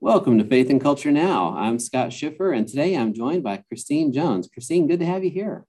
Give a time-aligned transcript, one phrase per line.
[0.00, 1.54] Welcome to Faith and Culture Now.
[1.56, 4.48] I'm Scott Schiffer, and today I'm joined by Christine Jones.
[4.52, 5.64] Christine, good to have you here.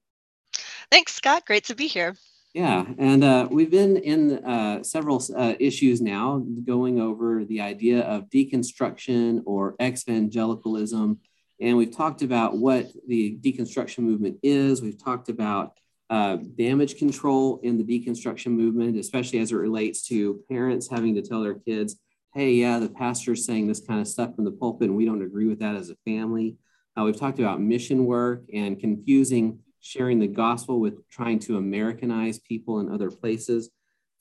[0.92, 1.46] Thanks, Scott.
[1.46, 2.16] Great to be here.
[2.54, 8.02] Yeah, and uh, we've been in uh, several uh, issues now going over the idea
[8.02, 11.20] of deconstruction or evangelicalism.
[11.62, 14.82] And we've talked about what the deconstruction movement is.
[14.82, 15.78] We've talked about
[16.10, 21.22] uh, damage control in the deconstruction movement, especially as it relates to parents having to
[21.22, 21.96] tell their kids,
[22.36, 25.22] hey, yeah, the pastor's saying this kind of stuff from the pulpit, and we don't
[25.22, 26.58] agree with that as a family.
[26.98, 32.40] Uh, we've talked about mission work and confusing sharing the gospel with trying to Americanize
[32.40, 33.70] people in other places.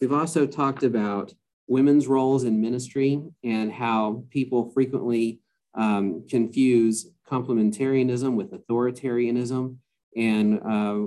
[0.01, 1.33] We've also talked about
[1.67, 5.41] women's roles in ministry and how people frequently
[5.75, 9.77] um, confuse complementarianism with authoritarianism.
[10.17, 11.07] And uh,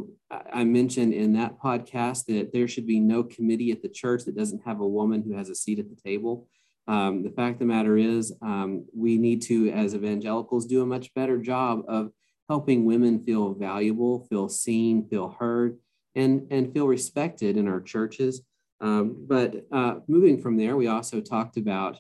[0.52, 4.36] I mentioned in that podcast that there should be no committee at the church that
[4.36, 6.50] doesn't have a woman who has a seat at the table.
[6.88, 10.86] Um, the fact of the matter is, um, we need to, as evangelicals, do a
[10.86, 12.12] much better job of
[12.48, 15.78] helping women feel valuable, feel seen, feel heard,
[16.16, 18.42] and, and feel respected in our churches.
[18.80, 22.00] Um, but uh, moving from there, we also talked about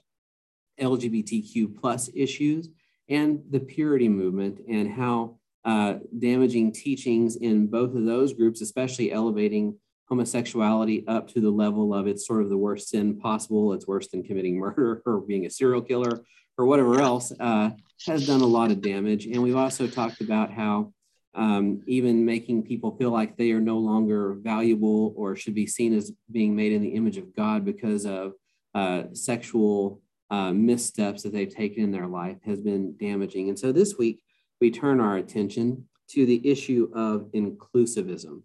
[0.80, 2.70] LGBTQ plus issues
[3.10, 9.12] and the purity movement and how uh, damaging teachings in both of those groups, especially
[9.12, 9.78] elevating
[10.10, 13.74] homosexuality up to the level of it's sort of the worst sin possible.
[13.74, 16.24] It's worse than committing murder or being a serial killer
[16.58, 17.70] or whatever else, uh,
[18.06, 19.28] has done a lot of damage.
[19.28, 20.92] And we've also talked about how
[21.36, 25.94] um, even making people feel like they are no longer valuable or should be seen
[25.94, 28.34] as being made in the image of God because of
[28.74, 33.50] uh, sexual uh, missteps that they've taken in their life has been damaging.
[33.50, 34.24] And so this week,
[34.60, 38.42] we turn our attention to the issue of inclusivism.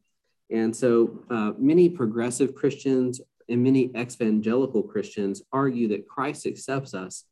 [0.53, 7.25] And so uh, many progressive Christians and many evangelical Christians argue that Christ accepts us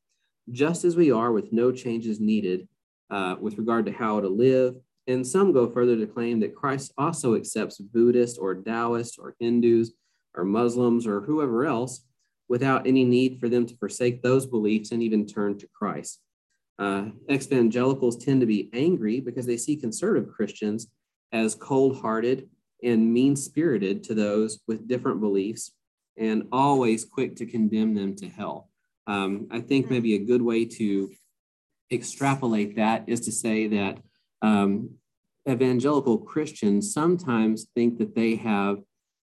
[0.50, 2.66] just as we are with no changes needed
[3.10, 4.74] uh, with regard to how to live.
[5.06, 9.92] And some go further to claim that Christ also accepts Buddhists or Taoists or Hindus
[10.34, 12.06] or Muslims or whoever else
[12.48, 16.20] without any need for them to forsake those beliefs and even turn to Christ.
[16.78, 20.88] Uh, evangelicals tend to be angry because they see conservative Christians
[21.32, 22.48] as cold hearted
[22.82, 25.72] and mean spirited to those with different beliefs
[26.16, 28.68] and always quick to condemn them to hell.
[29.06, 29.94] Um, I think hmm.
[29.94, 31.10] maybe a good way to
[31.90, 33.98] extrapolate that is to say that
[34.42, 34.90] um,
[35.48, 38.78] evangelical Christians sometimes think that they have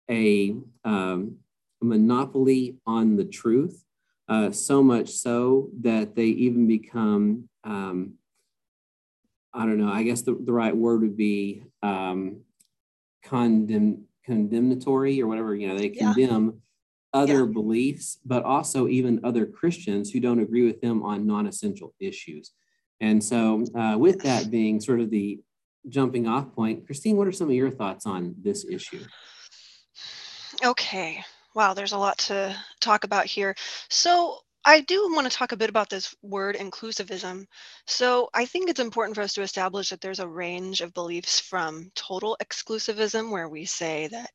[0.10, 1.38] a, um,
[1.82, 3.84] a monopoly on the truth,
[4.28, 8.14] uh, so much so that they even become, um,
[9.54, 12.42] I don't know, I guess the, the right word would be um,
[13.24, 17.20] condemn, condemnatory or whatever, you know, they condemn yeah.
[17.20, 17.52] other yeah.
[17.52, 22.52] beliefs, but also even other Christians who don't agree with them on non essential issues.
[23.00, 25.42] And so, uh, with that being sort of the
[25.90, 29.04] jumping off point, Christine, what are some of your thoughts on this issue?
[30.64, 31.24] Okay.
[31.56, 33.56] Wow, there's a lot to talk about here.
[33.90, 37.46] So, I do want to talk a bit about this word inclusivism.
[37.88, 41.40] So I think it's important for us to establish that there's a range of beliefs
[41.40, 44.30] from total exclusivism, where we say that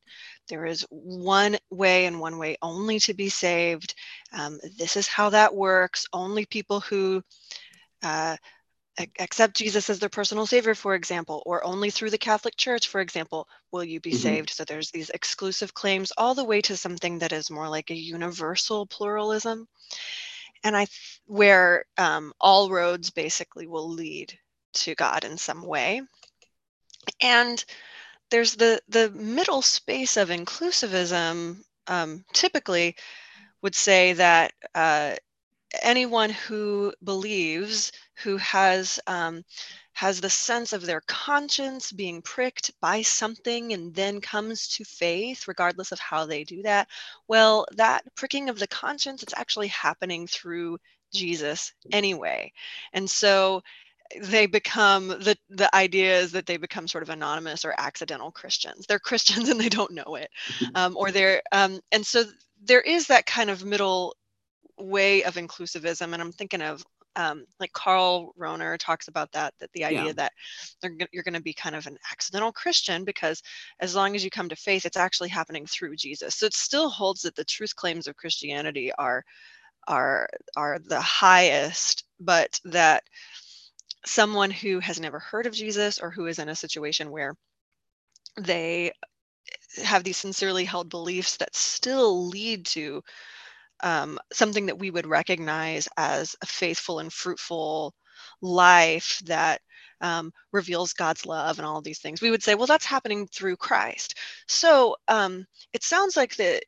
[0.49, 3.95] there is one way and one way only to be saved.
[4.33, 6.05] Um, this is how that works.
[6.11, 7.21] Only people who
[8.03, 8.35] uh,
[9.19, 13.01] accept Jesus as their personal savior, for example, or only through the Catholic Church, for
[13.01, 14.19] example, will you be mm-hmm.
[14.19, 14.49] saved?
[14.49, 17.95] So there's these exclusive claims all the way to something that is more like a
[17.95, 19.67] universal pluralism.
[20.63, 20.87] And I,
[21.25, 24.37] where um, all roads basically will lead
[24.73, 26.01] to God in some way.
[27.21, 27.63] And
[28.29, 31.61] there's the the middle space of inclusivism.
[31.87, 32.97] Um, typically,
[33.61, 35.15] would say that uh,
[35.81, 37.91] anyone who believes,
[38.23, 39.43] who has um,
[39.93, 45.47] has the sense of their conscience being pricked by something and then comes to faith,
[45.47, 46.87] regardless of how they do that,
[47.27, 50.77] well, that pricking of the conscience, it's actually happening through
[51.11, 52.51] Jesus anyway.
[52.93, 53.63] And so
[54.21, 58.85] they become the the idea is that they become sort of anonymous or accidental Christians.
[58.85, 60.29] They're Christians and they don't know it,
[60.75, 62.23] um, or they're um, and so
[62.63, 64.15] there is that kind of middle
[64.77, 66.83] way of inclusivism and i'm thinking of
[67.17, 70.13] um, like Karl Rahner talks about that, that the idea yeah.
[70.13, 70.31] that
[71.11, 73.41] you're going to be kind of an accidental Christian because
[73.79, 76.35] as long as you come to faith, it's actually happening through Jesus.
[76.35, 79.25] So it still holds that the truth claims of Christianity are
[79.87, 83.03] are are the highest, but that
[84.05, 87.35] someone who has never heard of Jesus or who is in a situation where
[88.39, 88.91] they
[89.83, 93.03] have these sincerely held beliefs that still lead to
[93.81, 97.93] um, something that we would recognize as a faithful and fruitful
[98.41, 99.61] life that
[100.01, 103.27] um, reveals God's love and all of these things, we would say, well, that's happening
[103.27, 104.17] through Christ.
[104.47, 106.61] So um, it sounds like the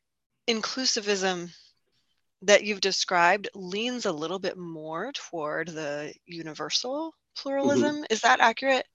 [0.48, 1.50] inclusivism
[2.42, 7.42] that you've described leans a little bit more toward the universal mm-hmm.
[7.42, 7.96] pluralism.
[7.96, 8.04] Mm-hmm.
[8.12, 8.86] Is that accurate?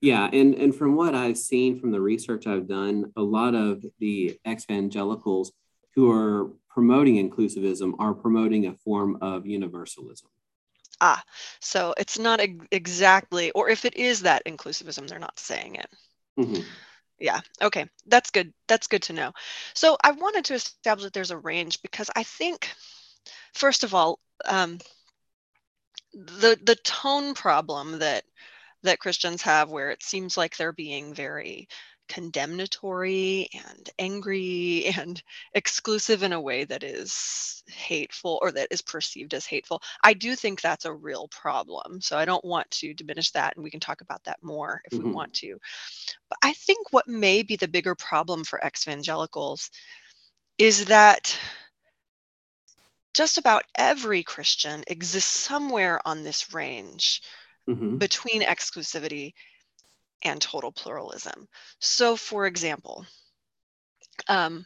[0.00, 3.82] Yeah, and and from what I've seen from the research I've done, a lot of
[4.00, 5.52] the evangelicals
[5.94, 10.28] who are promoting inclusivism are promoting a form of universalism.
[11.00, 11.22] Ah,
[11.60, 12.40] so it's not
[12.72, 15.90] exactly, or if it is that inclusivism, they're not saying it.
[16.38, 16.62] Mm-hmm.
[17.18, 17.40] Yeah.
[17.62, 17.86] Okay.
[18.06, 18.52] That's good.
[18.66, 19.32] That's good to know.
[19.74, 22.68] So I wanted to establish that there's a range because I think,
[23.54, 24.78] first of all, um,
[26.12, 28.24] the the tone problem that
[28.82, 31.68] that Christians have, where it seems like they're being very
[32.08, 35.22] condemnatory and angry and
[35.54, 39.82] exclusive in a way that is hateful or that is perceived as hateful.
[40.02, 42.00] I do think that's a real problem.
[42.00, 44.98] So I don't want to diminish that, and we can talk about that more if
[44.98, 45.08] mm-hmm.
[45.08, 45.58] we want to.
[46.28, 49.70] But I think what may be the bigger problem for evangelicals
[50.58, 51.36] is that
[53.14, 57.22] just about every Christian exists somewhere on this range
[57.68, 57.96] mm-hmm.
[57.96, 59.34] between exclusivity
[60.24, 61.46] and total pluralism.
[61.80, 63.06] So, for example,
[64.28, 64.64] um,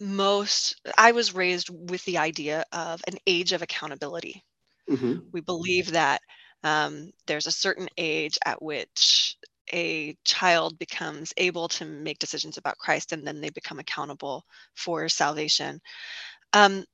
[0.00, 4.44] most I was raised with the idea of an age of accountability.
[4.88, 5.18] Mm-hmm.
[5.32, 6.20] We believe that
[6.62, 9.36] um, there's a certain age at which
[9.72, 14.44] a child becomes able to make decisions about Christ, and then they become accountable
[14.74, 15.80] for salvation.
[16.52, 16.84] Um,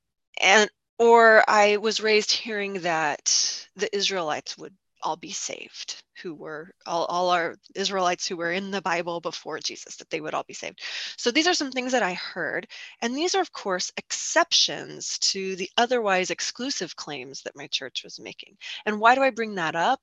[0.41, 4.73] and or I was raised hearing that the Israelites would
[5.05, 9.59] all be saved who were all, all our israelites who were in the bible before
[9.59, 10.81] jesus that they would all be saved
[11.15, 12.67] so these are some things that i heard
[13.01, 18.19] and these are of course exceptions to the otherwise exclusive claims that my church was
[18.19, 18.57] making
[18.87, 20.01] and why do i bring that up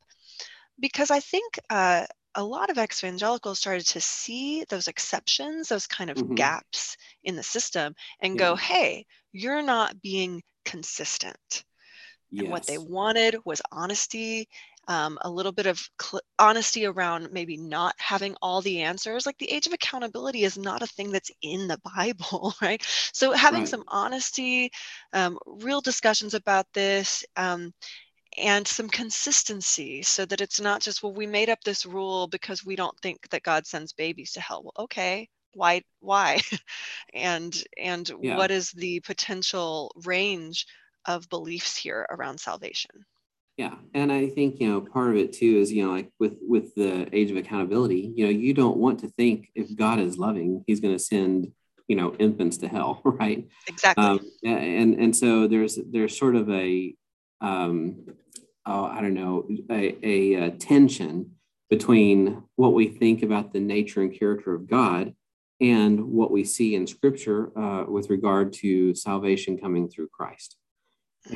[0.78, 2.06] because i think uh,
[2.36, 6.36] a lot of evangelicals started to see those exceptions those kind of mm-hmm.
[6.36, 8.38] gaps in the system and yeah.
[8.38, 11.64] go hey you're not being consistent
[12.32, 12.44] Yes.
[12.44, 14.48] And what they wanted was honesty
[14.88, 19.26] um, a little bit of cl- honesty around maybe not having all the answers.
[19.26, 22.82] Like the age of accountability is not a thing that's in the Bible, right?
[23.12, 23.68] So having right.
[23.68, 24.70] some honesty,
[25.12, 27.24] um, real discussions about this.
[27.36, 27.72] Um,
[28.38, 32.64] and some consistency so that it's not just well we made up this rule because
[32.64, 36.40] we don't think that god sends babies to hell well okay why why
[37.14, 38.36] and and yeah.
[38.36, 40.66] what is the potential range
[41.04, 43.04] of beliefs here around salvation
[43.56, 46.36] yeah, and I think you know part of it too is you know like with
[46.40, 50.18] with the age of accountability, you know you don't want to think if God is
[50.18, 51.52] loving, He's going to send
[51.86, 53.46] you know infants to hell, right?
[53.68, 54.04] Exactly.
[54.04, 56.94] Um, and and so there's there's sort of a
[57.40, 58.06] um,
[58.64, 61.32] oh, I don't know a, a, a tension
[61.68, 65.14] between what we think about the nature and character of God
[65.60, 70.56] and what we see in Scripture uh, with regard to salvation coming through Christ.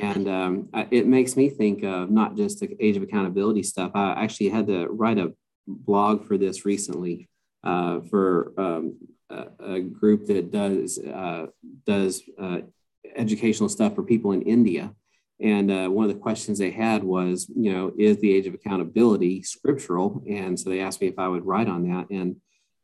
[0.01, 3.93] And um, it makes me think of not just the age of accountability stuff.
[3.95, 5.33] I actually had to write a
[5.67, 7.29] blog for this recently
[7.63, 8.97] uh, for um,
[9.31, 11.47] a, a, group that does uh,
[11.85, 12.59] does uh,
[13.17, 14.93] educational stuff for people in India.
[15.41, 18.55] And uh, one of the questions they had was, you know, is the age of
[18.55, 20.23] accountability scriptural?
[20.29, 22.09] And so they asked me if I would write on that.
[22.11, 22.37] And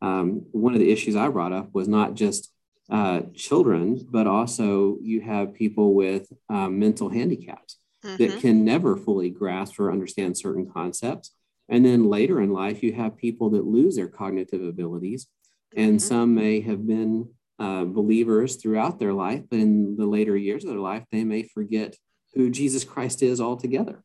[0.02, 2.52] um, one of the issues I brought up was not just
[2.90, 8.16] uh, children, but also you have people with um, mental handicaps mm-hmm.
[8.16, 11.32] that can never fully grasp or understand certain concepts.
[11.68, 15.28] And then later in life, you have people that lose their cognitive abilities,
[15.76, 16.08] and mm-hmm.
[16.08, 20.70] some may have been uh, believers throughout their life, but in the later years of
[20.70, 21.96] their life, they may forget
[22.34, 24.02] who Jesus Christ is altogether.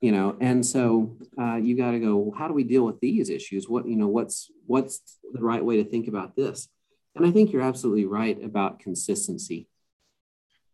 [0.00, 2.16] You know, and so uh, you got to go.
[2.16, 3.68] Well, how do we deal with these issues?
[3.68, 5.00] What you know, what's what's
[5.32, 6.68] the right way to think about this?
[7.14, 9.68] And I think you're absolutely right about consistency.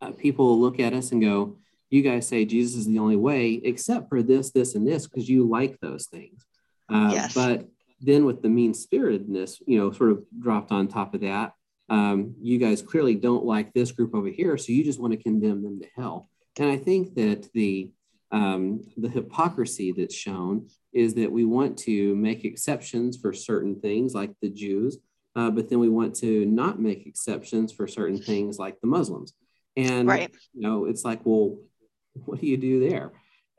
[0.01, 1.59] Uh, people look at us and go,
[1.91, 5.29] You guys say Jesus is the only way, except for this, this, and this, because
[5.29, 6.45] you like those things.
[6.93, 7.35] Uh, yes.
[7.35, 7.69] But
[8.01, 11.55] then with the mean spiritedness, you know, sort of dropped on top of that,
[11.89, 15.23] um, you guys clearly don't like this group over here, so you just want to
[15.23, 16.29] condemn them to hell.
[16.59, 17.91] And I think that the
[18.31, 24.13] um, the hypocrisy that's shown is that we want to make exceptions for certain things,
[24.13, 24.99] like the Jews,
[25.37, 29.35] uh, but then we want to not make exceptions for certain things like the Muslims.
[29.77, 30.31] And right.
[30.53, 31.59] you know, it's like, well,
[32.25, 33.13] what do you do there?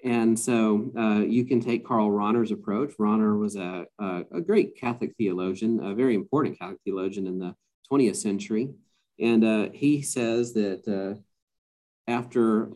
[0.03, 2.91] And so uh, you can take Karl Rahner's approach.
[2.99, 7.55] Rahner was a, a, a, great Catholic theologian, a very important Catholic theologian in the
[7.91, 8.69] 20th century.
[9.19, 11.19] And uh, he says that uh,
[12.09, 12.71] after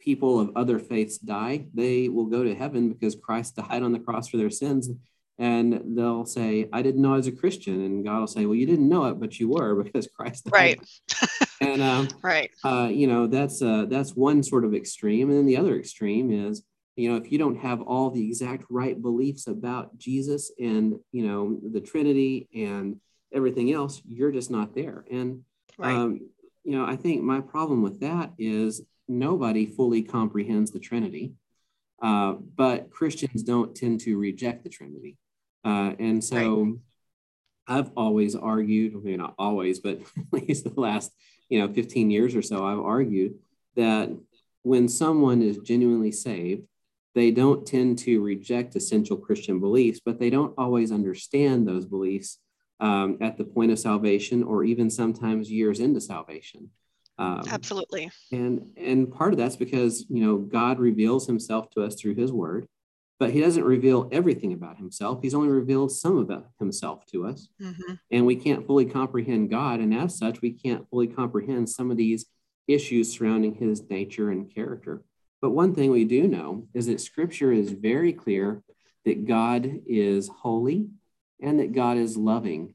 [0.00, 4.00] people of other faiths die, they will go to heaven because Christ died on the
[4.00, 4.90] cross for their sins.
[5.38, 7.80] And they'll say, I didn't know I was a Christian.
[7.84, 10.52] And God will say, Well, you didn't know it, but you were because Christ died.
[10.52, 10.80] Right.
[11.60, 12.50] and um, right.
[12.62, 15.30] Uh, you know, that's uh, that's one sort of extreme.
[15.30, 16.62] And then the other extreme is,
[16.96, 21.26] you know, if you don't have all the exact right beliefs about Jesus and, you
[21.26, 23.00] know, the Trinity and
[23.32, 25.04] everything else, you're just not there.
[25.10, 25.42] And
[25.76, 25.94] right.
[25.94, 26.20] um,
[26.64, 31.34] you know, I think my problem with that is nobody fully comprehends the Trinity,
[32.02, 35.18] uh, but Christians don't tend to reject the Trinity.
[35.64, 36.74] Uh, and so right.
[37.66, 40.00] I've always argued, maybe not always, but
[40.32, 41.12] at least the last,
[41.48, 43.34] you know, 15 years or so, I've argued
[43.76, 44.10] that
[44.62, 46.62] when someone is genuinely saved,
[47.14, 52.38] they don't tend to reject essential Christian beliefs, but they don't always understand those beliefs
[52.80, 56.70] um, at the point of salvation or even sometimes years into salvation.
[57.18, 58.10] Um, Absolutely.
[58.32, 62.32] And and part of that's because you know God reveals Himself to us through His
[62.32, 62.66] Word,
[63.18, 65.20] but He doesn't reveal everything about Himself.
[65.22, 67.94] He's only revealed some of Himself to us, mm-hmm.
[68.10, 71.96] and we can't fully comprehend God, and as such, we can't fully comprehend some of
[71.96, 72.26] these
[72.66, 75.02] issues surrounding His nature and character.
[75.40, 78.62] But one thing we do know is that Scripture is very clear
[79.04, 80.88] that God is holy
[81.40, 82.74] and that God is loving.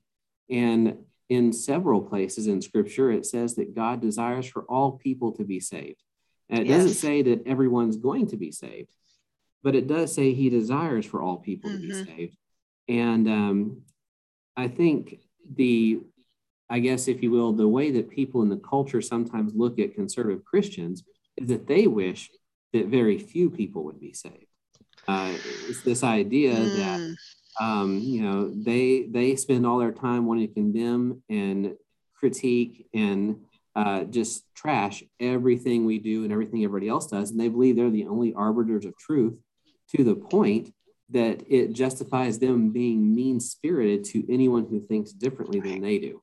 [0.50, 5.44] And in several places in scripture, it says that God desires for all people to
[5.44, 6.04] be saved.
[6.50, 6.78] And it yes.
[6.78, 8.96] doesn't say that everyone's going to be saved,
[9.64, 11.82] but it does say he desires for all people mm-hmm.
[11.82, 12.18] to be mm-hmm.
[12.18, 12.38] saved.
[12.88, 13.82] And um,
[14.58, 15.20] I think
[15.56, 16.00] the,
[16.70, 19.96] I guess, if you will, the way that people in the culture sometimes look at
[19.96, 21.04] conservative Christians
[21.38, 22.30] is that they wish
[22.74, 24.46] that very few people would be saved.
[25.08, 25.34] Uh,
[25.68, 26.76] it's this idea mm.
[26.78, 27.16] that
[27.60, 31.74] um, you know they they spend all their time wanting to condemn and
[32.14, 33.38] critique and
[33.76, 37.90] uh, just trash everything we do and everything everybody else does and they believe they're
[37.90, 39.34] the only arbiters of truth
[39.96, 40.74] to the point
[41.10, 45.70] that it justifies them being mean spirited to anyone who thinks differently right.
[45.70, 46.22] than they do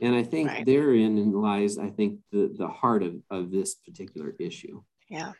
[0.00, 0.66] and i think right.
[0.66, 5.32] therein lies i think the, the heart of, of this particular issue yeah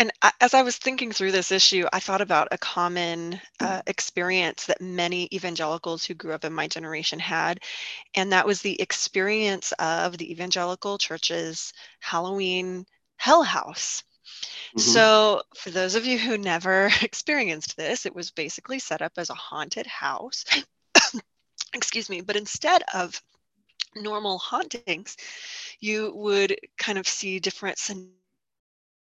[0.00, 4.64] and as I was thinking through this issue, I thought about a common uh, experience
[4.64, 7.60] that many evangelicals who grew up in my generation had.
[8.14, 12.86] And that was the experience of the evangelical church's Halloween
[13.18, 14.02] Hell House.
[14.76, 14.78] Mm-hmm.
[14.78, 19.30] So, for those of you who never experienced this, it was basically set up as
[19.30, 20.44] a haunted house.
[21.74, 23.20] Excuse me, but instead of
[23.96, 25.16] normal hauntings,
[25.80, 28.14] you would kind of see different scenarios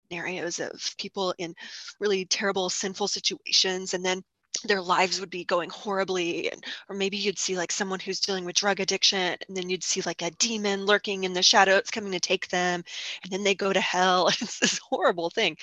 [0.09, 1.53] scenarios of people in
[1.99, 4.23] really terrible sinful situations and then
[4.63, 8.45] their lives would be going horribly and or maybe you'd see like someone who's dealing
[8.45, 12.11] with drug addiction and then you'd see like a demon lurking in the shadows coming
[12.11, 12.83] to take them
[13.23, 15.55] and then they go to hell it's this horrible thing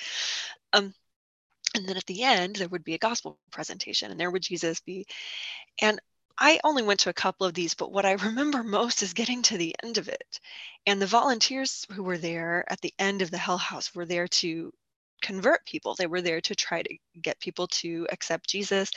[0.73, 0.95] um
[1.75, 4.81] and then at the end there would be a gospel presentation and there would jesus
[4.81, 5.07] be
[5.81, 6.01] and
[6.39, 9.43] I only went to a couple of these, but what I remember most is getting
[9.43, 10.41] to the end of it.
[10.87, 14.29] And the volunteers who were there at the end of the Hell House were there
[14.29, 14.73] to
[15.23, 15.95] convert people.
[15.95, 18.91] They were there to try to get people to accept Jesus.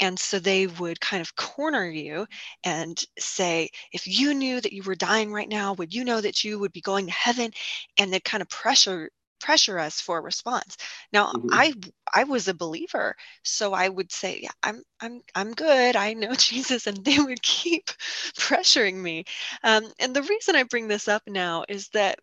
[0.00, 2.26] And so they would kind of corner you
[2.64, 6.44] and say, if you knew that you were dying right now, would you know that
[6.44, 7.52] you would be going to heaven?
[7.98, 9.10] And they'd kind of pressure
[9.42, 10.76] pressure us for a response
[11.12, 11.48] now mm-hmm.
[11.50, 11.74] i
[12.14, 16.32] i was a believer so i would say yeah i'm i'm i'm good i know
[16.36, 17.86] jesus and they would keep
[18.38, 19.24] pressuring me
[19.64, 22.20] um, and the reason i bring this up now is that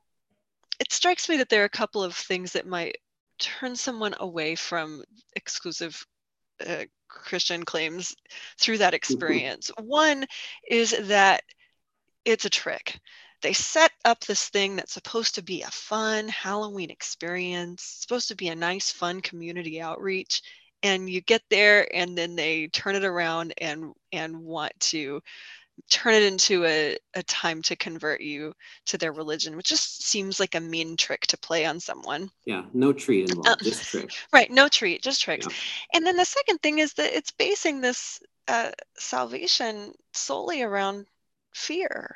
[0.80, 2.96] it strikes me that there are a couple of things that might
[3.40, 5.04] turn someone away from
[5.36, 6.06] exclusive
[6.68, 8.16] uh, christian claims
[8.58, 8.96] through that mm-hmm.
[8.96, 10.26] experience one
[10.70, 11.42] is that
[12.26, 13.00] it's a trick
[13.42, 18.36] they set up this thing that's supposed to be a fun Halloween experience, supposed to
[18.36, 20.42] be a nice, fun community outreach.
[20.84, 25.22] And you get there and then they turn it around and and want to
[25.90, 28.54] turn it into a, a time to convert you
[28.88, 32.30] to their religion, which just seems like a mean trick to play on someone.
[32.46, 34.12] Yeah, no treat involved, um, just trick.
[34.34, 35.48] Right, no treat, just tricks.
[35.48, 35.54] Yeah.
[35.94, 41.06] And then the second thing is that it's basing this uh, salvation solely around
[41.54, 42.16] fear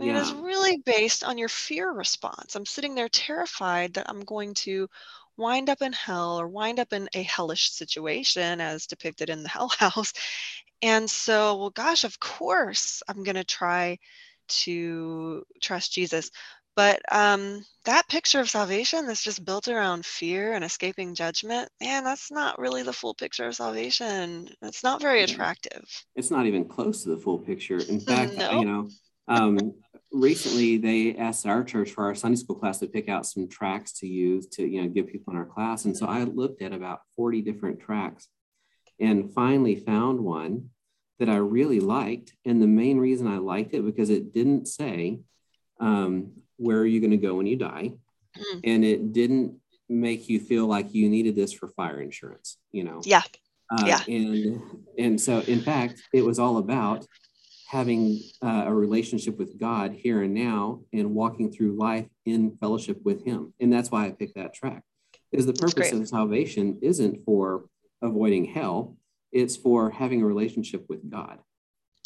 [0.00, 0.16] yeah.
[0.16, 2.56] It is really based on your fear response.
[2.56, 4.88] I'm sitting there terrified that I'm going to
[5.36, 9.48] wind up in hell or wind up in a hellish situation as depicted in the
[9.50, 10.12] hell house.
[10.82, 13.98] And so, well, gosh, of course, I'm going to try
[14.48, 16.30] to trust Jesus.
[16.76, 22.04] But um, that picture of salvation that's just built around fear and escaping judgment, man,
[22.04, 24.48] that's not really the full picture of salvation.
[24.62, 25.84] It's not very attractive.
[26.14, 27.78] It's not even close to the full picture.
[27.78, 28.60] In fact, no.
[28.60, 28.88] you know,
[29.28, 29.74] um,
[30.12, 33.92] recently they asked our church for our Sunday school class to pick out some tracts
[34.00, 36.72] to use to you know give people in our class, and so I looked at
[36.72, 38.28] about forty different tracts,
[38.98, 40.70] and finally found one
[41.18, 42.34] that I really liked.
[42.44, 45.20] And the main reason I liked it because it didn't say
[45.78, 47.92] um, where are you going to go when you die,
[48.36, 48.60] mm.
[48.64, 49.56] and it didn't
[49.88, 52.56] make you feel like you needed this for fire insurance.
[52.72, 53.00] You know.
[53.04, 53.22] Yeah.
[53.72, 54.00] Uh, yeah.
[54.08, 54.62] And
[54.98, 57.06] and so in fact, it was all about
[57.70, 63.00] having uh, a relationship with God here and now and walking through life in fellowship
[63.04, 63.54] with Him.
[63.60, 64.82] And that's why I picked that tract.
[65.30, 67.66] Is the purpose of salvation isn't for
[68.02, 68.96] avoiding hell;
[69.30, 71.38] it's for having a relationship with God.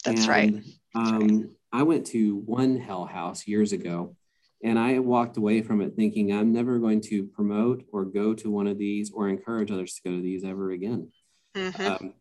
[0.04, 0.54] That's and, right.
[0.94, 1.46] That's um, right.
[1.72, 4.16] I went to one hell house years ago,
[4.62, 8.50] and I walked away from it thinking I'm never going to promote or go to
[8.50, 11.10] one of these or encourage others to go to these ever again.
[11.56, 11.86] Mm-hmm.
[11.86, 12.14] Um,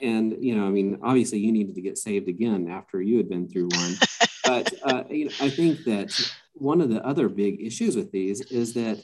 [0.00, 3.28] and you know i mean obviously you needed to get saved again after you had
[3.28, 3.94] been through one.
[4.44, 6.10] But uh, you know i think that
[6.54, 8.98] one of the other big issues with these is that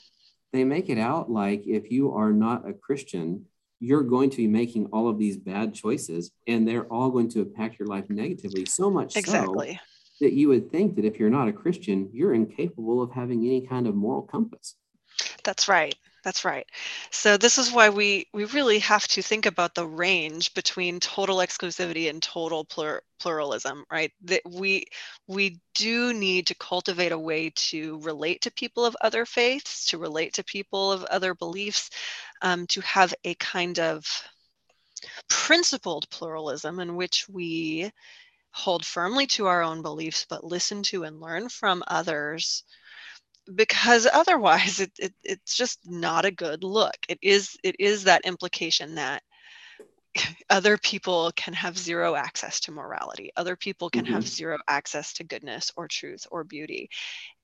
[0.55, 3.45] they make it out like if you are not a christian
[3.79, 7.43] you're going to be making all of these bad choices and they're all going to
[7.43, 9.75] impact your life negatively so much exactly.
[9.75, 13.45] so that you would think that if you're not a christian you're incapable of having
[13.45, 14.77] any kind of moral compass.
[15.43, 16.66] That's right that's right.
[17.11, 21.37] So this is why we we really have to think about the range between total
[21.38, 24.11] exclusivity and total plur, pluralism, right?
[24.23, 24.87] That we
[25.28, 29.99] we do need to cultivate a way to relate to people of other faiths, to
[29.99, 31.90] relate to people of other beliefs,
[32.43, 34.07] um, to have a kind of
[35.28, 37.90] principled pluralism in which we
[38.52, 42.64] hold firmly to our own beliefs, but listen to and learn from others
[43.53, 46.97] because otherwise it, it, it's just not a good look.
[47.09, 49.23] It is it is that implication that
[50.51, 53.31] other people can have zero access to morality.
[53.37, 54.15] Other people can mm-hmm.
[54.15, 56.91] have zero access to goodness or truth or beauty.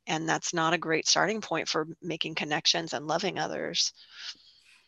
[0.06, 3.92] And that's not a great starting point for making connections and loving others.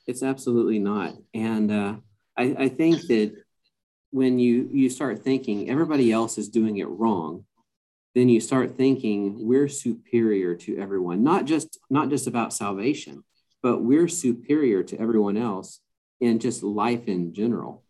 [0.07, 1.15] It's absolutely not.
[1.33, 1.95] And uh,
[2.37, 3.35] I, I think that
[4.11, 7.45] when you you start thinking everybody else is doing it wrong
[8.15, 13.23] then you start thinking we're superior to everyone not just not just about salvation
[13.63, 15.81] but we're superior to everyone else
[16.21, 17.85] in just life in general.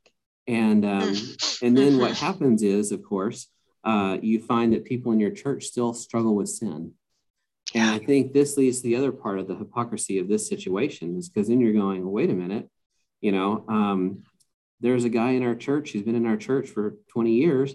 [0.46, 1.14] And um,
[1.62, 3.48] and then what happens is of course
[3.84, 6.92] uh, you find that people in your church still struggle with sin.
[7.74, 11.16] And i think this leads to the other part of the hypocrisy of this situation
[11.16, 12.68] is because then you're going wait a minute
[13.22, 14.24] you know um,
[14.80, 17.74] there's a guy in our church who's been in our church for 20 years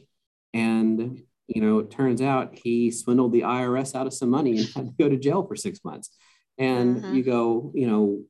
[0.53, 4.67] and you know, it turns out he swindled the IRS out of some money and
[4.75, 6.09] had to go to jail for six months.
[6.57, 7.15] And mm-hmm.
[7.15, 8.21] you go, you know,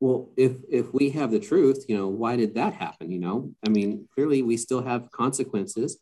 [0.00, 3.10] well, if if we have the truth, you know, why did that happen?
[3.10, 5.98] You know, I mean, clearly we still have consequences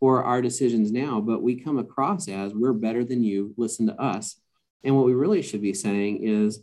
[0.00, 3.54] for our decisions now, but we come across as we're better than you.
[3.56, 4.36] Listen to us.
[4.84, 6.60] And what we really should be saying is,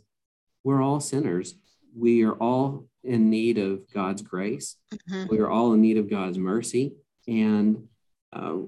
[0.64, 1.54] we're all sinners.
[1.94, 4.76] We are all in need of God's grace.
[4.92, 5.26] Mm-hmm.
[5.28, 6.94] We are all in need of God's mercy,
[7.26, 7.88] and
[8.32, 8.58] uh,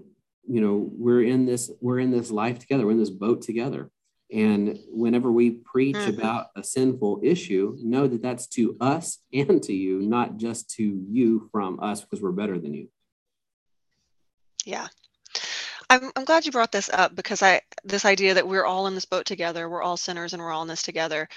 [0.49, 2.85] you know we're in this we're in this life together.
[2.85, 3.91] We're in this boat together.
[4.31, 6.21] And whenever we preach mm-hmm.
[6.21, 10.83] about a sinful issue know that that's to us and to you not just to
[11.09, 12.89] you from us because we're better than you.
[14.65, 14.89] Yeah.
[15.89, 18.95] I'm, I'm glad you brought this up because i this idea that we're all in
[18.95, 21.29] this boat together we're all sinners and we're all in this together.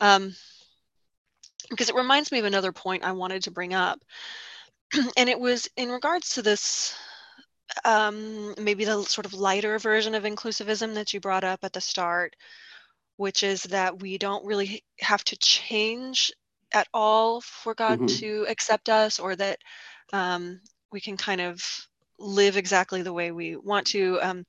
[0.00, 0.34] Um,
[1.68, 4.00] because it reminds me of another point i wanted to bring up.
[5.18, 6.96] And it was in regards to this
[7.84, 11.80] um, maybe the sort of lighter version of inclusivism that you brought up at the
[11.80, 12.34] start,
[13.16, 16.32] which is that we don't really have to change
[16.72, 18.18] at all for God mm-hmm.
[18.18, 19.58] to accept us, or that
[20.12, 20.60] um,
[20.92, 21.62] we can kind of
[22.18, 24.18] live exactly the way we want to.
[24.20, 24.46] Um,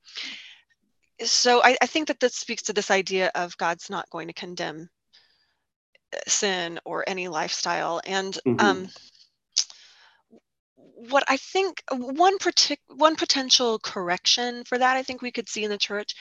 [1.21, 4.33] so I, I think that this speaks to this idea of God's not going to
[4.33, 4.89] condemn
[6.13, 8.85] uh, sin or any lifestyle, and mm-hmm.
[11.07, 15.63] What I think one partic- one potential correction for that I think we could see
[15.63, 16.13] in the church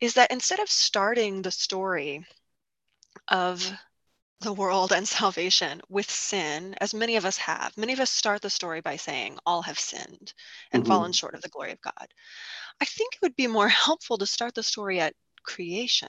[0.00, 2.24] is that instead of starting the story
[3.28, 3.72] of
[4.40, 8.42] the world and salvation with sin, as many of us have, many of us start
[8.42, 10.34] the story by saying, All have sinned
[10.72, 10.92] and mm-hmm.
[10.92, 12.08] fallen short of the glory of God.
[12.80, 16.08] I think it would be more helpful to start the story at creation,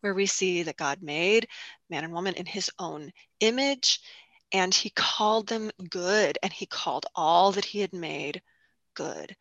[0.00, 1.48] where we see that God made
[1.88, 4.00] man and woman in his own image
[4.56, 8.40] and he called them good and he called all that he had made
[8.94, 9.36] good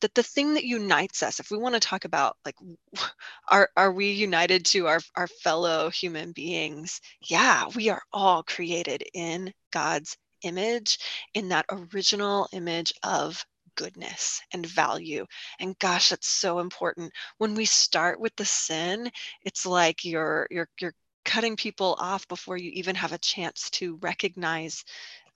[0.00, 2.56] that the thing that unites us if we want to talk about like
[3.48, 9.02] are are we united to our our fellow human beings yeah we are all created
[9.14, 10.98] in god's image
[11.34, 15.24] in that original image of goodness and value.
[15.58, 17.12] And gosh, that's so important.
[17.38, 19.10] When we start with the sin,
[19.44, 23.96] it's like you're you're you're cutting people off before you even have a chance to
[24.02, 24.84] recognize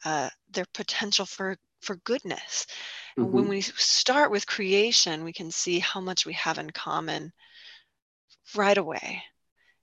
[0.05, 2.67] uh, their potential for for goodness.
[3.19, 3.33] Mm-hmm.
[3.33, 7.33] When we start with creation, we can see how much we have in common
[8.55, 9.23] right away.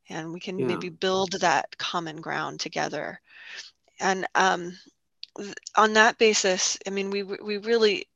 [0.09, 0.67] And we can yeah.
[0.67, 3.19] maybe build that common ground together.
[3.99, 4.77] And um,
[5.77, 8.07] on that basis, I mean, we, we really,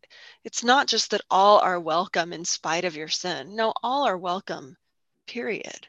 [0.43, 3.55] it's not just that all are welcome in spite of your sin.
[3.55, 4.75] No, all are welcome,
[5.27, 5.87] period.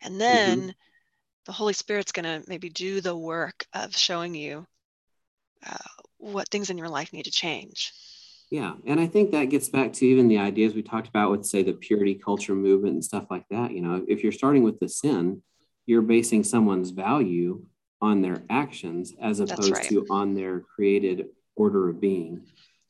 [0.00, 0.18] And mm-hmm.
[0.18, 0.70] then mm-hmm.
[1.46, 4.66] The Holy Spirit's going to maybe do the work of showing you
[5.66, 5.76] uh,
[6.18, 7.92] what things in your life need to change.
[8.50, 8.74] Yeah.
[8.86, 11.62] And I think that gets back to even the ideas we talked about with, say,
[11.62, 13.72] the purity culture movement and stuff like that.
[13.72, 15.42] You know, if you're starting with the sin,
[15.86, 17.64] you're basing someone's value
[18.00, 19.88] on their actions as opposed right.
[19.88, 21.26] to on their created
[21.56, 22.42] order of being.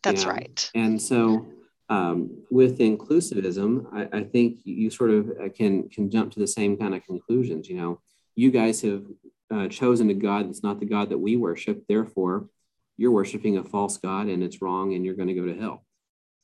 [0.02, 0.34] That's you know?
[0.34, 0.70] right.
[0.74, 1.46] And so
[1.88, 6.46] um, with inclusivism, I, I, think you sort of uh, can can jump to the
[6.46, 7.68] same kind of conclusions.
[7.68, 8.00] You know,
[8.34, 9.04] you guys have
[9.50, 11.84] uh, chosen a God that's not the God that we worship.
[11.88, 12.48] Therefore,
[12.96, 15.84] you're worshiping a false God and it's wrong and you're going to go to hell.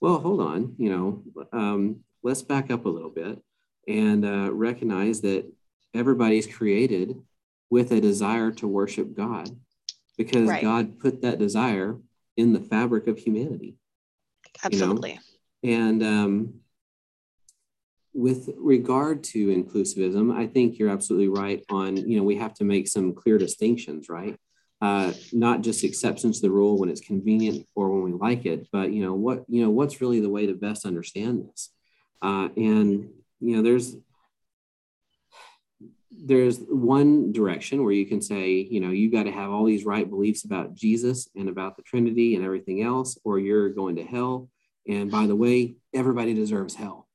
[0.01, 1.23] Well, hold on, you know,
[1.53, 3.39] um, let's back up a little bit
[3.87, 5.51] and uh, recognize that
[5.95, 7.21] everybody's created
[7.69, 9.51] with a desire to worship God
[10.17, 10.63] because right.
[10.63, 11.97] God put that desire
[12.37, 13.77] in the fabric of humanity.
[14.65, 15.19] Absolutely.
[15.63, 15.79] You know?
[15.79, 16.60] And um,
[18.13, 22.65] with regard to inclusivism, I think you're absolutely right on, you know, we have to
[22.65, 24.37] make some clear distinctions, right?
[24.81, 28.67] uh, not just exceptions to the rule when it's convenient or when we like it,
[28.73, 31.71] but you know what you know what's really the way to best understand this.
[32.23, 33.97] Uh, and you know there's
[36.11, 39.85] there's one direction where you can say you know you got to have all these
[39.85, 44.05] right beliefs about Jesus and about the Trinity and everything else, or you're going to
[44.05, 44.49] hell.
[44.89, 47.07] And by the way, everybody deserves hell.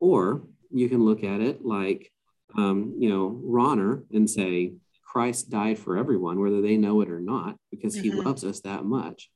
[0.00, 2.12] Or you can look at it like
[2.56, 7.20] um, you know Rahner and say Christ died for everyone, whether they know it or
[7.20, 8.04] not, because mm-hmm.
[8.04, 9.30] he loves us that much.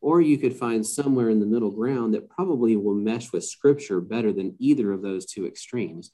[0.00, 4.02] Or you could find somewhere in the middle ground that probably will mesh with scripture
[4.02, 6.12] better than either of those two extremes.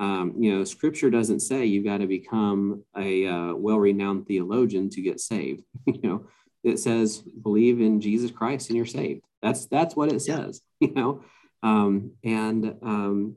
[0.00, 4.90] Um, you know, scripture doesn't say you've got to become a uh, well renowned theologian
[4.90, 5.62] to get saved.
[5.86, 6.26] you know,
[6.64, 9.22] it says believe in Jesus Christ and you're saved.
[9.40, 11.22] That's that's what it says, you know.
[11.62, 13.36] Um, and um,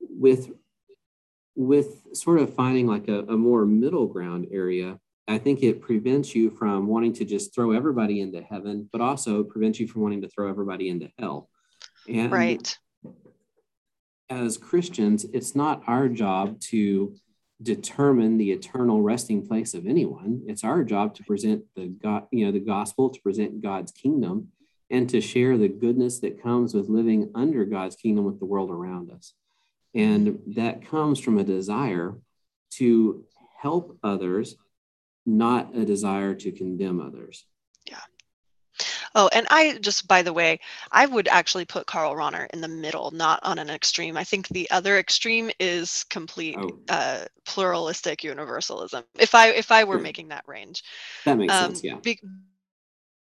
[0.00, 0.50] with
[1.56, 6.34] with sort of finding like a, a more middle ground area, I think it prevents
[6.34, 10.22] you from wanting to just throw everybody into heaven, but also prevents you from wanting
[10.22, 11.48] to throw everybody into hell.
[12.08, 12.78] And right.
[14.28, 17.14] As Christians, it's not our job to
[17.62, 20.42] determine the eternal resting place of anyone.
[20.46, 24.48] It's our job to present the God, you know, the gospel, to present God's kingdom,
[24.90, 28.70] and to share the goodness that comes with living under God's kingdom with the world
[28.70, 29.34] around us.
[29.94, 32.16] And that comes from a desire
[32.72, 33.24] to
[33.60, 34.56] help others,
[35.26, 37.44] not a desire to condemn others.
[37.86, 37.98] Yeah.
[39.14, 40.60] Oh, and I just, by the way,
[40.92, 44.16] I would actually put Karl Rahner in the middle, not on an extreme.
[44.16, 46.78] I think the other extreme is complete oh.
[46.88, 49.02] uh, pluralistic universalism.
[49.18, 50.84] If I if I were making that range,
[51.24, 51.84] that makes um, sense.
[51.84, 51.96] Yeah.
[51.96, 52.20] Be-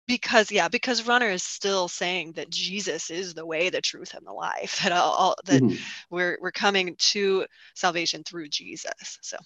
[0.07, 4.25] because yeah because Rahner is still saying that jesus is the way the truth and
[4.25, 5.75] the life that all, all that mm-hmm.
[6.09, 9.37] we're we're coming to salvation through jesus so.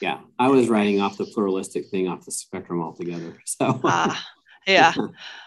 [0.00, 3.80] Yeah i was writing off the pluralistic thing off the spectrum altogether so.
[3.84, 4.14] Uh,
[4.66, 4.94] yeah.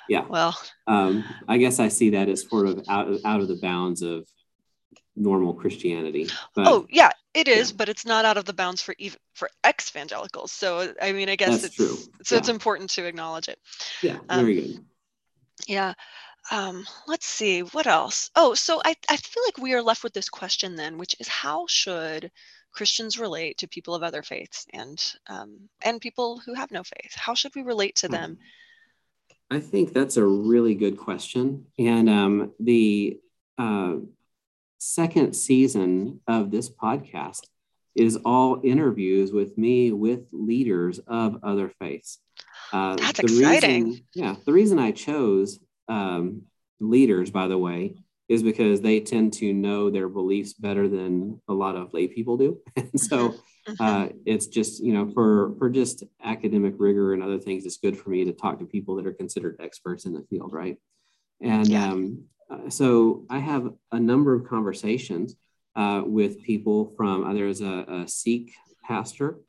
[0.09, 0.25] Yeah.
[0.27, 0.57] Well.
[0.85, 4.27] Um, i guess i see that as sort of out, out of the bounds of
[5.15, 7.75] normal christianity but, oh yeah it is, yeah.
[7.77, 10.51] but it's not out of the bounds for even for ex-evangelicals.
[10.51, 11.97] So I mean, I guess That's it's true.
[12.23, 12.39] so yeah.
[12.39, 13.59] it's important to acknowledge it.
[14.01, 14.85] Yeah, very um, good.
[15.67, 15.93] Yeah.
[16.51, 18.29] Um, let's see what else.
[18.35, 21.27] Oh, so I, I feel like we are left with this question then, which is
[21.27, 22.29] how should
[22.73, 27.13] Christians relate to people of other faiths and um, and people who have no faith?
[27.15, 28.37] How should we relate to them?
[29.49, 33.19] I think that's a really good question, and um, the
[33.57, 33.95] uh,
[34.83, 37.47] second season of this podcast
[37.95, 42.19] is all interviews with me with leaders of other faiths.
[42.71, 43.85] Uh, That's exciting.
[43.85, 46.43] Reason, yeah, the reason I chose um,
[46.79, 47.95] leaders, by the way,
[48.27, 52.35] is because they tend to know their beliefs better than a lot of lay people
[52.35, 53.29] do, and so
[53.67, 53.73] mm-hmm.
[53.79, 57.97] uh, it's just you know for for just academic rigor and other things, it's good
[57.97, 60.77] for me to talk to people that are considered experts in the field, right?
[61.41, 61.91] And yeah.
[61.91, 62.23] um,
[62.69, 65.35] so I have a number of conversations
[65.75, 69.39] uh, with people from uh, there's a, a, Sikh pastor,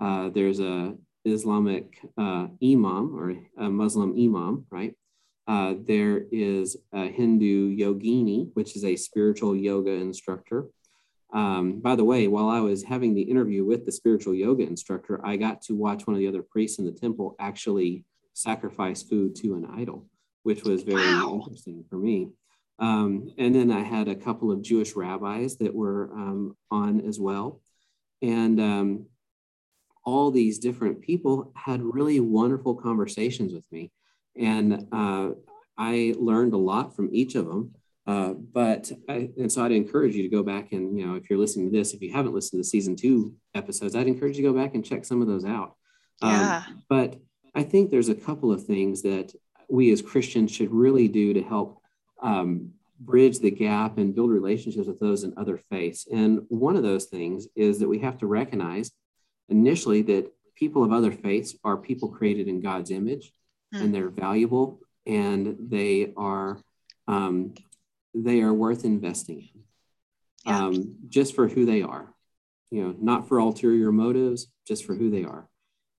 [0.00, 0.94] uh, there's a
[1.24, 4.94] Islamic uh, imam or a Muslim imam, right?
[5.46, 10.66] Uh, there is a Hindu yogini, which is a spiritual yoga instructor.
[11.32, 15.24] Um, by the way, while I was having the interview with the spiritual yoga instructor,
[15.24, 19.34] I got to watch one of the other priests in the temple actually sacrifice food
[19.36, 20.06] to an idol,
[20.42, 21.40] which was very wow.
[21.42, 22.28] interesting for me.
[22.78, 27.20] Um, and then I had a couple of Jewish rabbis that were um, on as
[27.20, 27.60] well.
[28.22, 29.06] And um,
[30.04, 33.92] all these different people had really wonderful conversations with me.
[34.36, 35.30] And uh,
[35.76, 37.74] I learned a lot from each of them.
[38.04, 41.30] Uh, but I, and so I'd encourage you to go back and, you know, if
[41.30, 44.42] you're listening to this, if you haven't listened to season two episodes, I'd encourage you
[44.42, 45.76] to go back and check some of those out.
[46.20, 46.64] Um, yeah.
[46.88, 47.20] but
[47.54, 49.32] I think there's a couple of things that
[49.68, 51.81] we as Christians should really do to help
[52.22, 56.06] um, bridge the gap and build relationships with those in other faiths.
[56.12, 58.92] And one of those things is that we have to recognize
[59.48, 63.32] initially that people of other faiths are people created in God's image
[63.74, 63.80] mm.
[63.80, 66.58] and they're valuable and they are
[67.08, 67.54] um,
[68.14, 69.62] they are worth investing in
[70.46, 70.66] yeah.
[70.66, 72.12] um, just for who they are
[72.70, 75.48] you know not for ulterior motives just for who they are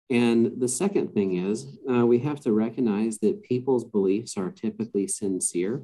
[0.09, 5.07] and the second thing is uh, we have to recognize that people's beliefs are typically
[5.07, 5.83] sincere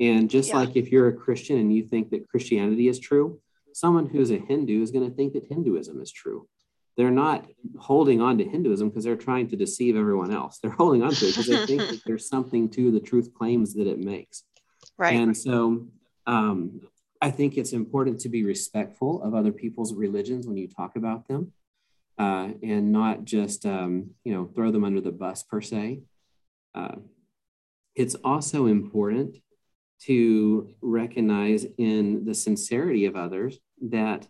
[0.00, 0.56] and just yeah.
[0.56, 3.40] like if you're a christian and you think that christianity is true
[3.72, 6.48] someone who's a hindu is going to think that hinduism is true
[7.00, 7.46] they're not
[7.78, 10.58] holding on to Hinduism because they're trying to deceive everyone else.
[10.58, 13.72] They're holding on to it because they think that there's something to the truth claims
[13.74, 14.44] that it makes.
[14.98, 15.14] Right.
[15.14, 15.86] And so
[16.26, 16.82] um,
[17.22, 21.26] I think it's important to be respectful of other people's religions when you talk about
[21.26, 21.52] them
[22.18, 26.02] uh, and not just, um, you know, throw them under the bus per se.
[26.74, 26.96] Uh,
[27.94, 29.38] it's also important
[30.06, 34.26] to recognize in the sincerity of others that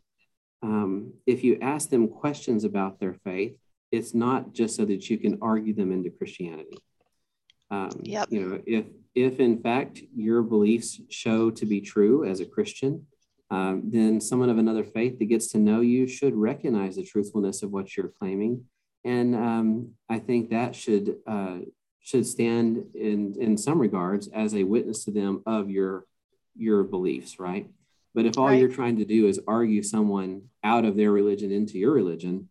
[0.63, 3.57] um, if you ask them questions about their faith,
[3.93, 6.79] it's not just so that you can argue them into Christianity.
[7.71, 8.29] Um, yep.
[8.31, 13.07] You know, if if in fact your beliefs show to be true as a Christian,
[13.51, 17.63] um, then someone of another faith that gets to know you should recognize the truthfulness
[17.63, 18.65] of what you're claiming,
[19.05, 21.59] and um, I think that should uh,
[22.03, 26.07] should stand in in some regards as a witness to them of your
[26.57, 27.69] your beliefs, right?
[28.15, 28.59] But if all right.
[28.59, 32.49] you're trying to do is argue someone out of their religion into your religion,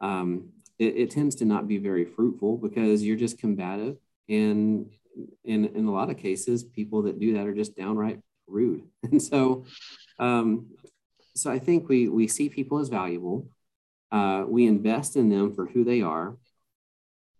[0.00, 3.96] um, it, it, tends to not be very fruitful because you're just combative.
[4.28, 4.90] And
[5.44, 8.84] in, in a lot of cases, people that do that are just downright rude.
[9.02, 9.64] And so,
[10.18, 10.66] um,
[11.34, 13.48] so I think we, we see people as valuable.
[14.10, 16.36] Uh, we invest in them for who they are.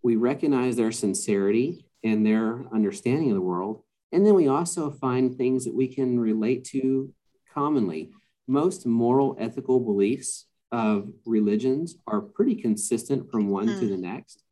[0.03, 3.83] We recognize their sincerity and their understanding of the world.
[4.11, 7.13] And then we also find things that we can relate to
[7.53, 8.11] commonly,
[8.47, 13.79] most moral ethical beliefs of religions are pretty consistent from one mm.
[13.79, 14.43] to the next.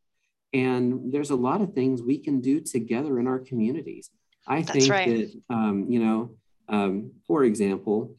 [0.53, 4.11] And there's a lot of things we can do together in our communities.
[4.47, 5.09] I That's think right.
[5.09, 6.37] that, um, you know,
[6.69, 8.17] um, for example,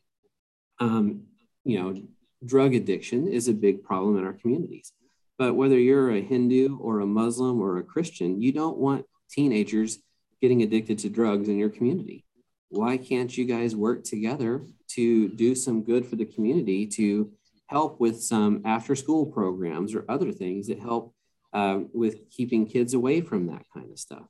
[0.79, 1.23] um,
[1.63, 2.01] you know,
[2.43, 4.93] drug addiction is a big problem in our communities.
[5.37, 9.99] But whether you're a Hindu or a Muslim or a Christian, you don't want teenagers
[10.41, 12.25] getting addicted to drugs in your community.
[12.69, 17.31] Why can't you guys work together to do some good for the community to
[17.67, 21.13] help with some after school programs or other things that help
[21.53, 24.23] uh, with keeping kids away from that kind of stuff?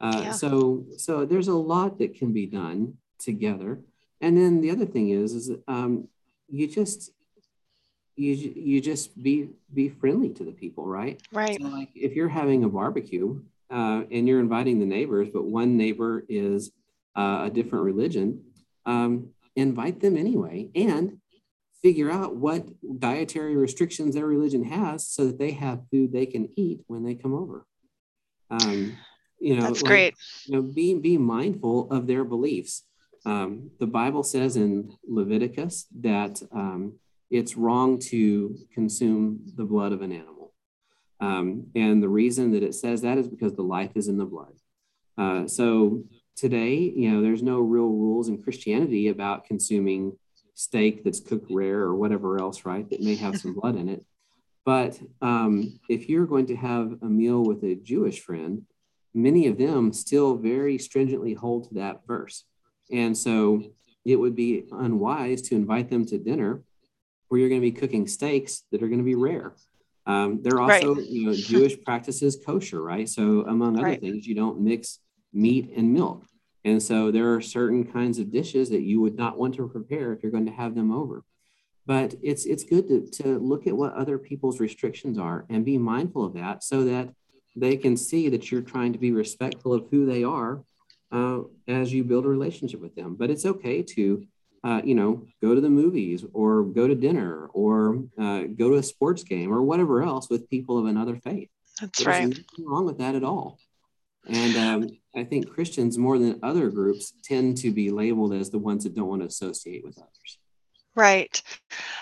[0.00, 0.32] Uh, yeah.
[0.32, 3.80] so so there's a lot that can be done together.
[4.20, 6.08] And then the other thing is is um,
[6.48, 7.10] you just
[8.18, 12.28] you you just be be friendly to the people right right so like if you're
[12.28, 16.72] having a barbecue uh, and you're inviting the neighbors but one neighbor is
[17.18, 18.44] uh, a different religion,
[18.86, 21.18] um, invite them anyway and
[21.82, 22.64] figure out what
[23.00, 27.14] dietary restrictions their religion has so that they have food they can eat when they
[27.14, 27.66] come over.
[28.50, 28.96] Um,
[29.40, 30.14] you know, that's like, great.
[30.46, 32.84] You know, be, be mindful of their beliefs.
[33.26, 36.94] Um, the Bible says in Leviticus that um,
[37.30, 40.54] it's wrong to consume the blood of an animal.
[41.20, 44.24] Um, and the reason that it says that is because the life is in the
[44.24, 44.54] blood.
[45.16, 46.04] Uh, so
[46.36, 50.16] today, you know, there's no real rules in Christianity about consuming
[50.54, 52.88] steak that's cooked rare or whatever else, right?
[52.90, 54.04] That may have some blood in it.
[54.64, 58.62] But um, if you're going to have a meal with a Jewish friend,
[59.14, 62.44] many of them still very stringently hold to that verse.
[62.92, 63.62] And so
[64.04, 66.62] it would be unwise to invite them to dinner
[67.28, 69.54] where you're going to be cooking steaks that are going to be rare.
[70.06, 71.06] Um, they're also, right.
[71.06, 73.08] you know, Jewish practices kosher, right?
[73.08, 74.00] So among other right.
[74.00, 75.00] things, you don't mix
[75.32, 76.24] meat and milk.
[76.64, 80.12] And so there are certain kinds of dishes that you would not want to prepare
[80.12, 81.24] if you're going to have them over.
[81.86, 85.78] But it's it's good to, to look at what other people's restrictions are and be
[85.78, 87.14] mindful of that so that
[87.56, 90.62] they can see that you're trying to be respectful of who they are
[91.12, 93.14] uh, as you build a relationship with them.
[93.14, 94.24] But it's okay to,
[94.64, 98.76] uh, you know, go to the movies or go to dinner or uh, go to
[98.76, 101.48] a sports game or whatever else with people of another faith.
[101.80, 102.28] That's There's right.
[102.28, 103.58] Nothing wrong with that at all.
[104.28, 108.58] And um, I think Christians, more than other groups, tend to be labeled as the
[108.58, 110.38] ones that don't want to associate with others.
[110.94, 111.40] Right.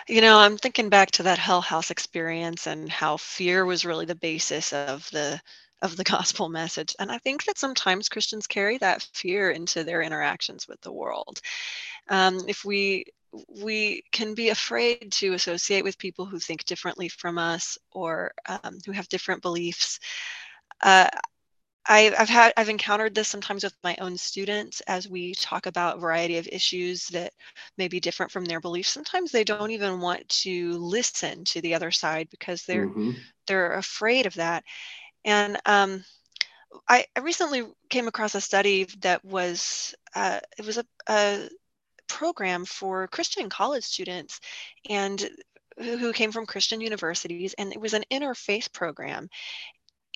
[0.08, 4.06] You know, I'm thinking back to that Hell House experience and how fear was really
[4.06, 5.40] the basis of the
[5.82, 6.94] of the gospel message.
[6.98, 11.40] And I think that sometimes Christians carry that fear into their interactions with the world.
[12.08, 13.04] Um, if we
[13.62, 18.78] we can be afraid to associate with people who think differently from us or um,
[18.86, 19.98] who have different beliefs.
[20.82, 21.08] Uh,
[21.88, 25.96] I, have had I've encountered this sometimes with my own students as we talk about
[25.96, 27.32] a variety of issues that
[27.78, 28.88] may be different from their beliefs.
[28.88, 33.12] Sometimes they don't even want to listen to the other side because they're mm-hmm.
[33.46, 34.64] they're afraid of that.
[35.26, 36.04] And um,
[36.88, 41.48] I, I, recently came across a study that was uh, it was a, a
[42.08, 44.40] program for Christian college students
[44.88, 45.28] and
[45.78, 49.28] who came from Christian universities, and it was an interfaith program.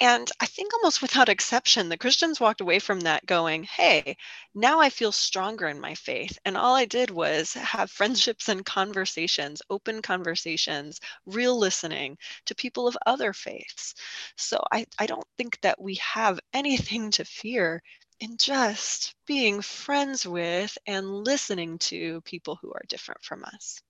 [0.03, 4.17] And I think almost without exception, the Christians walked away from that going, hey,
[4.55, 6.39] now I feel stronger in my faith.
[6.47, 12.89] And all I did was have friendships and conversations, open conversations, real listening to people
[12.89, 13.95] of other faiths.
[14.39, 17.83] So I, I don't think that we have anything to fear
[18.21, 23.83] in just being friends with and listening to people who are different from us.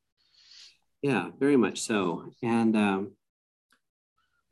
[1.03, 2.33] Yeah, very much so.
[2.42, 3.12] And um,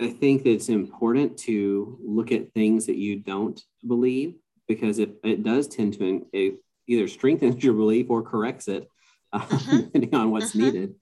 [0.00, 4.36] I think that it's important to look at things that you don't believe
[4.68, 8.88] because it, it does tend to it either strengthens your belief or corrects it,
[9.32, 9.76] uh, mm-hmm.
[9.78, 10.64] depending on what's mm-hmm.
[10.64, 10.94] needed.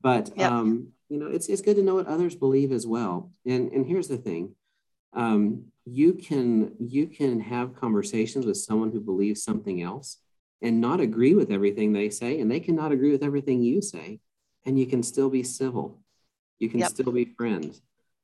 [0.00, 0.50] But yep.
[0.50, 3.30] um, you know, it's it's good to know what others believe as well.
[3.46, 4.54] And and here's the thing,
[5.14, 10.18] um, you can you can have conversations with someone who believes something else
[10.60, 14.20] and not agree with everything they say, and they cannot agree with everything you say,
[14.64, 16.00] and you can still be civil.
[16.58, 16.90] You can yep.
[16.90, 17.80] still be friends.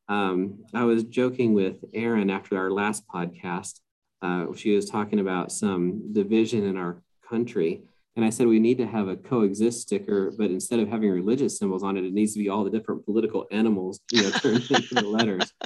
[0.09, 3.81] Um, I was joking with Erin after our last podcast.
[4.23, 7.83] Uh, she was talking about some division in our country.
[8.17, 11.57] And I said, we need to have a coexist sticker, but instead of having religious
[11.57, 14.69] symbols on it, it needs to be all the different political animals, you know, turned
[14.71, 15.53] into the letters.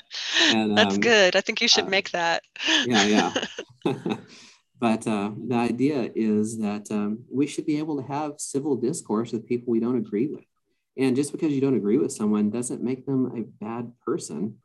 [0.54, 1.36] And, That's um, good.
[1.36, 2.42] I think you should uh, make that.
[2.84, 3.34] yeah, yeah.
[4.80, 9.32] but uh, the idea is that um, we should be able to have civil discourse
[9.32, 10.44] with people we don't agree with.
[10.96, 14.58] And just because you don't agree with someone doesn't make them a bad person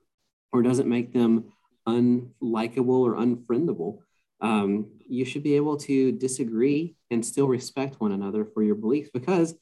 [0.51, 1.53] or doesn't make them
[1.87, 3.99] unlikable or unfriendable.
[4.41, 9.09] Um, you should be able to disagree and still respect one another for your beliefs
[9.13, 9.55] because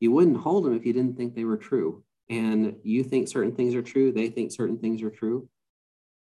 [0.00, 2.04] you wouldn't hold them if you didn't think they were true.
[2.28, 5.48] And you think certain things are true, they think certain things are true.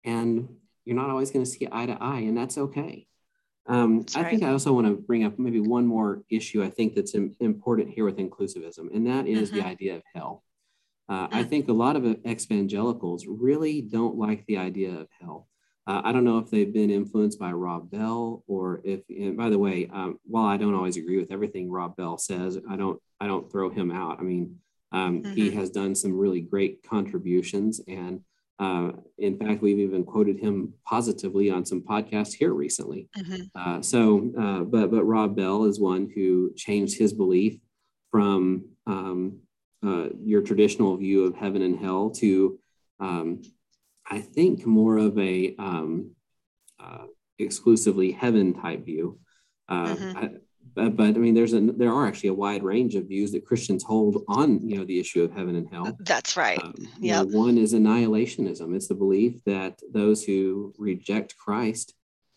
[0.05, 0.47] And
[0.85, 3.07] you're not always going to see eye to eye, and that's okay.
[3.67, 6.95] Um, I think I also want to bring up maybe one more issue I think
[6.95, 9.59] that's important here with inclusivism, and that is mm-hmm.
[9.59, 10.43] the idea of hell.
[11.09, 11.49] Uh, I mm.
[11.49, 15.47] think a lot of evangelicals really don't like the idea of hell.
[15.85, 19.01] Uh, I don't know if they've been influenced by Rob Bell or if,
[19.37, 22.75] by the way, um, while I don't always agree with everything Rob Bell says, I
[22.75, 24.19] don't, I don't throw him out.
[24.19, 24.57] I mean,
[24.91, 25.33] um, mm-hmm.
[25.33, 28.19] he has done some really great contributions and
[28.59, 33.07] uh, in fact, we've even quoted him positively on some podcasts here recently.
[33.17, 33.43] Mm-hmm.
[33.55, 37.59] Uh, so, uh, but but Rob Bell is one who changed his belief
[38.11, 39.39] from um,
[39.85, 42.57] uh, your traditional view of heaven and hell to,
[42.99, 43.41] um,
[44.09, 46.11] I think, more of a um,
[46.79, 47.05] uh,
[47.37, 49.19] exclusively heaven type view.
[49.69, 50.17] Uh, mm-hmm.
[50.17, 50.29] I,
[50.77, 53.45] but, but I mean, there's a there are actually a wide range of views that
[53.45, 55.97] Christians hold on you know the issue of heaven and hell.
[56.01, 56.61] That's right.
[56.61, 57.23] Um, yeah.
[57.23, 58.75] One is annihilationism.
[58.75, 61.95] It's the belief that those who reject Christ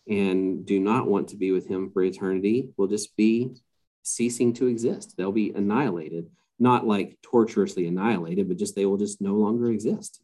[0.09, 3.51] and do not want to be with Him for eternity will just be
[4.01, 5.15] ceasing to exist.
[5.15, 10.19] They'll be annihilated, not like torturously annihilated, but just they will just no longer exist.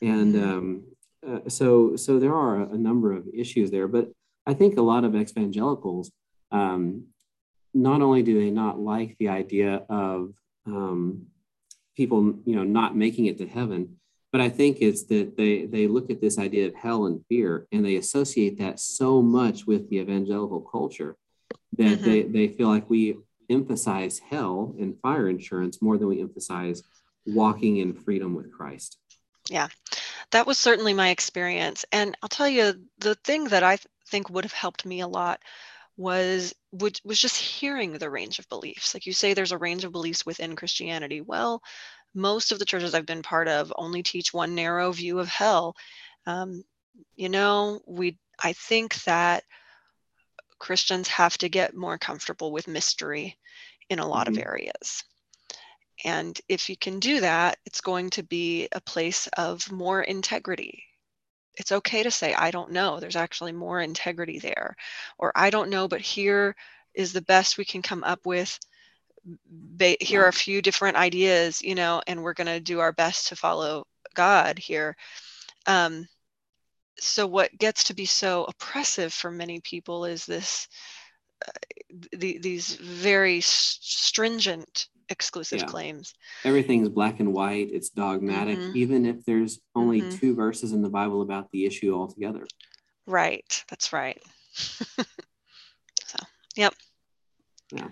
[0.00, 0.48] And mm-hmm.
[0.48, 0.84] um,
[1.28, 4.12] uh, so so there are a number of issues there, but
[4.46, 6.12] I think a lot of evangelicals
[6.52, 7.06] um,
[7.74, 10.34] not only do they not like the idea of
[10.66, 11.26] um,
[11.96, 13.96] people, you know, not making it to heaven,
[14.30, 17.66] but I think it's that they they look at this idea of hell and fear,
[17.70, 21.16] and they associate that so much with the evangelical culture
[21.76, 22.04] that mm-hmm.
[22.04, 23.18] they they feel like we
[23.50, 26.82] emphasize hell and fire insurance more than we emphasize
[27.26, 28.98] walking in freedom with Christ.
[29.50, 29.68] Yeah,
[30.30, 34.44] that was certainly my experience, and I'll tell you the thing that I think would
[34.44, 35.40] have helped me a lot
[35.96, 38.94] was would, was just hearing the range of beliefs.
[38.94, 41.20] Like you say, there's a range of beliefs within Christianity.
[41.20, 41.62] Well,
[42.14, 45.76] most of the churches I've been part of only teach one narrow view of hell.
[46.26, 46.64] Um,
[47.16, 49.44] you know, we I think that
[50.58, 53.38] Christians have to get more comfortable with mystery
[53.88, 54.38] in a lot mm-hmm.
[54.38, 55.04] of areas.
[56.04, 60.84] And if you can do that, it's going to be a place of more integrity.
[61.56, 62.98] It's okay to say, I don't know.
[62.98, 64.76] There's actually more integrity there.
[65.18, 66.56] Or I don't know, but here
[66.94, 68.58] is the best we can come up with.
[69.78, 73.28] Here are a few different ideas, you know, and we're going to do our best
[73.28, 74.96] to follow God here.
[75.66, 76.08] Um,
[76.98, 80.68] so, what gets to be so oppressive for many people is this
[81.46, 81.52] uh,
[82.12, 85.66] the, these very stringent exclusive yeah.
[85.66, 86.14] claims.
[86.44, 88.76] Everything's black and white, it's dogmatic, mm-hmm.
[88.76, 90.16] even if there's only mm-hmm.
[90.18, 92.46] two verses in the Bible about the issue altogether.
[93.06, 94.22] Right, that's right.
[94.52, 95.04] so,
[96.56, 96.74] yep.
[97.72, 97.88] Yeah.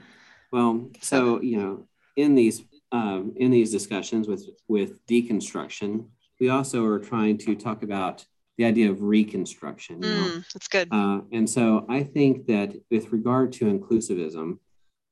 [0.53, 1.87] Well, so, you know,
[2.17, 6.07] in these um, in these discussions with with deconstruction,
[6.41, 8.25] we also are trying to talk about
[8.59, 10.01] the idea of reconstruction.
[10.01, 10.89] Mm, that's good.
[10.91, 14.59] Uh, and so I think that with regard to inclusivism,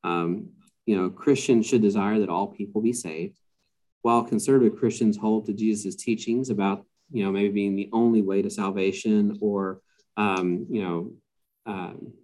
[0.05, 0.51] um,
[0.89, 3.37] you know, Christians should desire that all people be saved,
[4.01, 8.41] while conservative Christians hold to Jesus' teachings about, you know, maybe being the only way
[8.41, 9.83] to salvation or,
[10.17, 11.13] um, you know,
[11.67, 12.15] um,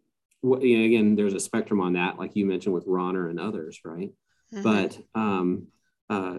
[0.40, 3.38] what, you know, again, there's a spectrum on that, like you mentioned with Rahner and
[3.38, 4.12] others, right?
[4.54, 4.62] Mm-hmm.
[4.62, 5.66] But um,
[6.08, 6.38] uh,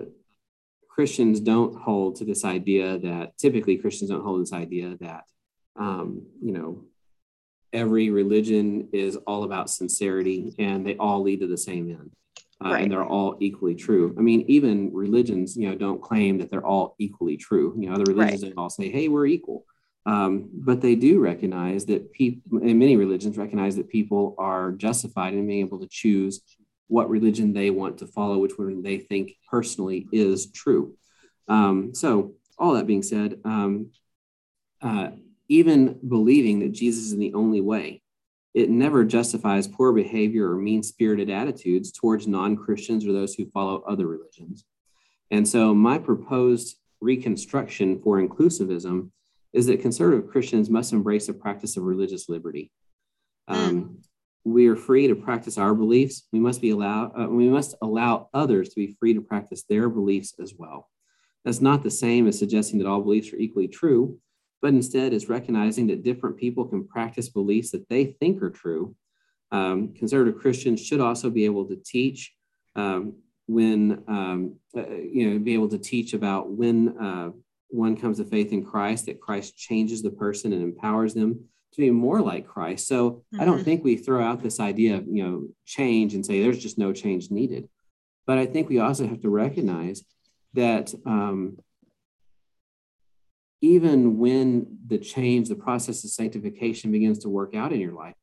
[0.90, 5.26] Christians don't hold to this idea that typically Christians don't hold this idea that,
[5.76, 6.86] um, you know,
[7.76, 12.12] every religion is all about sincerity and they all lead to the same end.
[12.64, 12.84] Uh, right.
[12.84, 14.16] And they're all equally true.
[14.18, 17.76] I mean, even religions, you know, don't claim that they're all equally true.
[17.78, 18.54] You know, other religions right.
[18.58, 19.66] all say, "Hey, we're equal,"
[20.06, 25.34] um, but they do recognize that people, and many religions recognize that people are justified
[25.34, 26.42] in being able to choose
[26.88, 30.96] what religion they want to follow, which one they think personally is true.
[31.50, 33.92] Um, so, all that being said, um,
[34.82, 35.10] uh,
[35.48, 38.02] even believing that Jesus is the only way,
[38.54, 43.50] it never justifies poor behavior or mean spirited attitudes towards non Christians or those who
[43.52, 44.66] follow other religions.
[45.30, 49.12] And so, my proposed reconstruction for inclusivism
[49.54, 52.72] is that conservative Christians must embrace the practice of religious liberty.
[53.48, 53.96] Um, mm.
[54.46, 56.28] We are free to practice our beliefs.
[56.32, 57.12] We must be allowed.
[57.20, 60.90] Uh, we must allow others to be free to practice their beliefs as well.
[61.44, 64.20] That's not the same as suggesting that all beliefs are equally true,
[64.66, 68.96] but instead is recognizing that different people can practice beliefs that they think are true.
[69.52, 72.34] Um, conservative Christians should also be able to teach
[72.76, 73.14] um,
[73.46, 77.30] when, um, uh, you know, be able to teach about when uh,
[77.68, 81.78] one comes to faith in Christ, that Christ changes the person and empowers them to
[81.80, 82.88] be more like Christ.
[82.88, 83.42] So mm-hmm.
[83.42, 83.66] I don't mm-hmm.
[83.66, 86.92] think we throw out this idea of, you know, change and say there's just no
[86.92, 87.70] change needed.
[88.26, 90.04] But I think we also have to recognize
[90.56, 91.60] that um,
[93.62, 98.16] even when the change, the process of sanctification begins to work out in your life,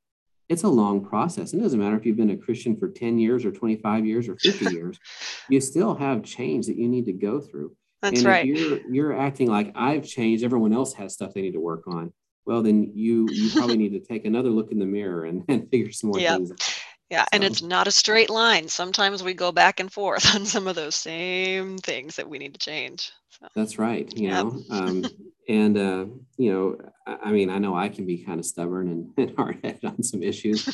[0.49, 1.53] it's a long process.
[1.53, 4.37] It doesn't matter if you've been a Christian for 10 years or 25 years or
[4.37, 4.99] 50 years,
[5.49, 7.75] you still have change that you need to go through.
[8.03, 8.47] That's and right.
[8.47, 11.87] If you're, you're acting like I've changed, everyone else has stuff they need to work
[11.87, 12.13] on.
[12.45, 15.71] Well, then you you probably need to take another look in the mirror and, and
[15.71, 16.37] figure some more yep.
[16.37, 16.83] things out.
[17.13, 18.69] Yeah, and it's not a straight line.
[18.69, 22.55] Sometimes we go back and forth on some of those same things that we need
[22.55, 23.13] to change.
[23.29, 23.49] So.
[23.55, 24.11] That's right.
[24.17, 24.45] You yep.
[24.47, 25.05] know, um,
[25.47, 26.07] and uh,
[26.39, 29.37] you know, I, I, mean, I know I can be kind of stubborn and, and
[29.37, 30.67] hard-headed on some issues,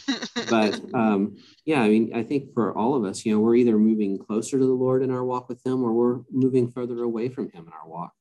[0.49, 3.77] but um, yeah, I mean, I think for all of us, you know, we're either
[3.77, 7.31] moving closer to the Lord in our walk with Him, or we're moving further away
[7.31, 8.13] from Him in our walk.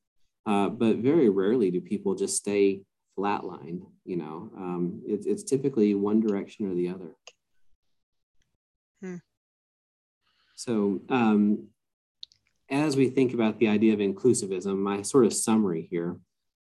[0.44, 2.80] Uh, but very rarely do people just stay
[3.16, 3.82] flatlined.
[4.04, 7.14] You know, um, it, it's typically one direction or the other.
[9.00, 9.16] Hmm.
[10.56, 11.68] So, um,
[12.70, 16.16] as we think about the idea of inclusivism, my sort of summary here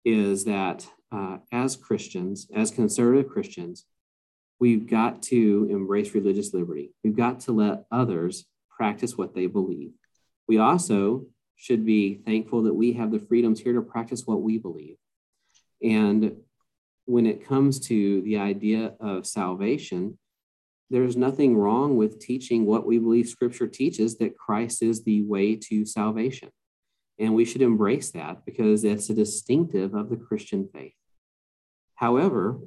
[0.03, 3.85] is that uh, as Christians, as conservative Christians,
[4.59, 6.93] we've got to embrace religious liberty.
[7.03, 9.91] We've got to let others practice what they believe.
[10.47, 11.25] We also
[11.55, 14.95] should be thankful that we have the freedoms here to practice what we believe.
[15.83, 16.37] And
[17.05, 20.17] when it comes to the idea of salvation,
[20.91, 25.55] there's nothing wrong with teaching what we believe scripture teaches that Christ is the way
[25.55, 26.49] to salvation.
[27.17, 30.93] And we should embrace that because it's a distinctive of the Christian faith.
[31.95, 32.59] However,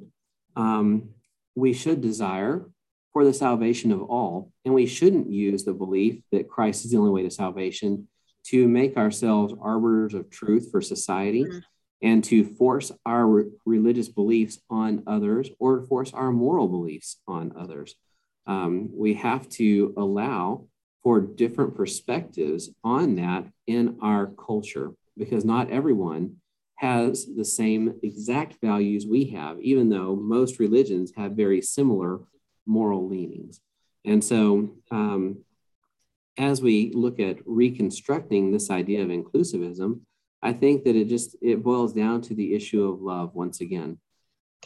[0.57, 1.11] um,
[1.55, 2.67] we should desire
[3.13, 6.97] for the salvation of all, and we shouldn't use the belief that Christ is the
[6.97, 8.09] only way to salvation
[8.45, 11.59] to make ourselves arbiters of truth for society mm-hmm.
[12.01, 17.53] and to force our re- religious beliefs on others or force our moral beliefs on
[17.59, 17.95] others
[18.47, 20.67] um, we have to allow
[21.03, 26.37] for different perspectives on that in our culture because not everyone
[26.77, 32.21] has the same exact values we have, even though most religions have very similar
[32.67, 33.61] moral leanings.
[34.05, 35.45] And so, um,
[36.37, 40.01] as we look at reconstructing this idea of inclusivism,
[40.43, 43.99] I think that it just it boils down to the issue of love once again.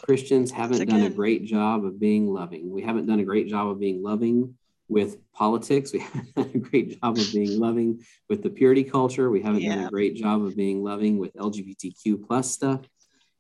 [0.03, 2.71] Christians haven't done a great job of being loving.
[2.71, 4.55] We haven't done a great job of being loving
[4.89, 5.93] with politics.
[5.99, 9.31] We haven't done a great job of being loving with the purity culture.
[9.31, 9.77] We haven't yeah.
[9.77, 12.81] done a great job of being loving with LGBTQ plus stuff.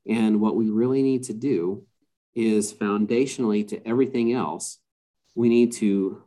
[0.07, 1.85] And what we really need to do
[2.35, 4.79] is foundationally to everything else,
[5.35, 6.23] we need to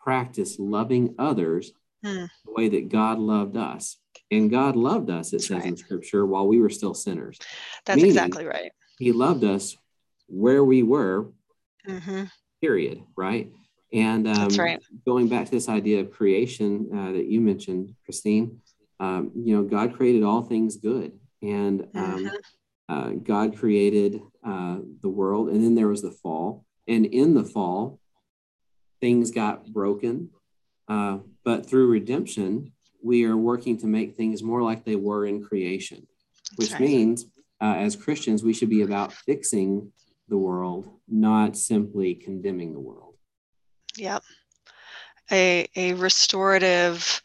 [0.00, 1.72] practice loving others
[2.04, 2.24] hmm.
[2.44, 3.98] the way that God loved us.
[4.30, 5.66] And God loved us, it That's says right.
[5.66, 7.38] in scripture, while we were still sinners.
[7.86, 8.72] That's Meaning, exactly right.
[8.98, 9.76] He loved us
[10.26, 11.28] where we were,
[11.86, 12.24] mm-hmm.
[12.60, 13.52] period, right?
[13.92, 14.82] And um, right.
[15.06, 18.60] going back to this idea of creation uh, that you mentioned, Christine,
[19.00, 21.12] um, you know, God created all things good.
[21.40, 22.92] And um, mm-hmm.
[22.92, 26.64] uh, God created uh, the world, and then there was the fall.
[26.86, 28.00] And in the fall,
[29.00, 30.30] things got broken.
[30.88, 32.72] Uh, but through redemption,
[33.02, 36.06] we are working to make things more like they were in creation,
[36.56, 36.80] which right.
[36.80, 37.26] means
[37.60, 39.92] uh, as Christians, we should be about fixing
[40.28, 43.14] the world, not simply condemning the world.
[43.96, 44.22] Yep.
[45.30, 47.22] A, a restorative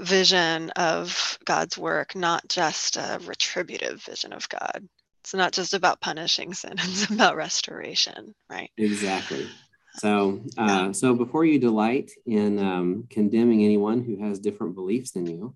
[0.00, 4.88] vision of God's work, not just a retributive vision of God.
[5.20, 8.70] It's not just about punishing sin, it's about restoration, right?
[8.76, 9.48] Exactly.
[9.96, 15.26] So, uh, so before you delight in um, condemning anyone who has different beliefs than
[15.26, 15.54] you,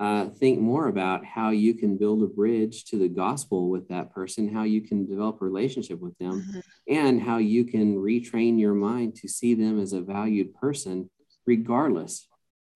[0.00, 4.10] uh, think more about how you can build a bridge to the gospel with that
[4.14, 6.60] person, how you can develop a relationship with them, mm-hmm.
[6.88, 11.10] and how you can retrain your mind to see them as a valued person,
[11.46, 12.26] regardless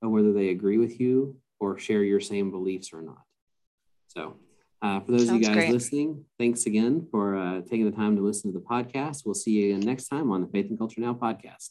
[0.02, 3.22] of whether they agree with you or share your same beliefs or not.
[4.08, 4.36] So,
[4.82, 5.72] uh, for those Sounds of you guys great.
[5.72, 9.24] listening, thanks again for uh, taking the time to listen to the podcast.
[9.24, 11.70] We'll see you again next time on the Faith and Culture Now podcast.